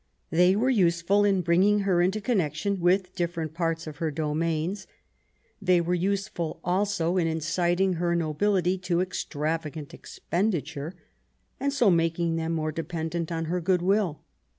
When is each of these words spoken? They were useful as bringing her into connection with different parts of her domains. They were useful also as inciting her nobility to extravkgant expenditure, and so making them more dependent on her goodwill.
They 0.31 0.55
were 0.55 0.71
useful 0.71 1.27
as 1.27 1.43
bringing 1.43 1.81
her 1.81 2.01
into 2.01 2.19
connection 2.21 2.79
with 2.79 3.13
different 3.13 3.53
parts 3.53 3.85
of 3.85 3.97
her 3.97 4.09
domains. 4.09 4.87
They 5.61 5.79
were 5.79 5.93
useful 5.93 6.59
also 6.63 7.17
as 7.17 7.27
inciting 7.27 7.93
her 8.01 8.15
nobility 8.15 8.79
to 8.79 8.97
extravkgant 8.97 9.93
expenditure, 9.93 10.95
and 11.59 11.71
so 11.71 11.91
making 11.91 12.35
them 12.35 12.51
more 12.53 12.71
dependent 12.71 13.31
on 13.31 13.45
her 13.45 13.61
goodwill. 13.61 14.23